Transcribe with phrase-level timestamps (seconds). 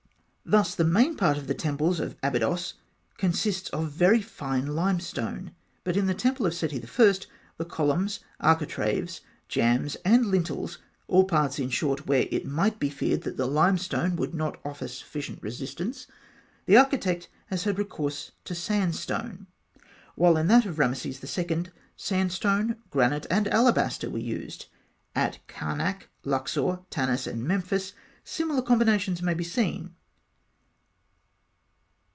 [0.43, 2.73] Thus the main part of the temples of Abydos
[3.17, 7.13] consists of very fine limestone; but in the temple of Seti I.,
[7.57, 13.21] the columns, architraves, jambs, and lintels, all parts, in short, where it might be feared
[13.21, 16.05] that the limestone would not offer sufficient resistance,
[16.65, 19.47] the architect has had recourse to sandstone;
[20.15, 24.65] while in that of Rameses II., sandstone, granite, and alabaster were used.
[25.15, 27.93] At Karnak, Luxor, Tanis, and Memphis,
[28.25, 29.95] similar combinations may be seen.